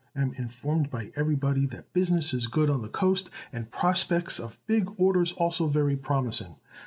Am 0.15 0.33
informed 0.33 0.89
by 0.89 1.11
everybody 1.15 1.67
that 1.67 1.93
business 1.93 2.33
is 2.33 2.47
good 2.47 2.71
on 2.71 2.81
the 2.81 2.89
coast 2.89 3.29
and 3.53 3.69
prospects 3.69 4.39
of 4.39 4.57
big 4.65 4.89
orders 4.97 5.31
also 5.33 5.67
very 5.67 5.95
promising. 5.95 6.55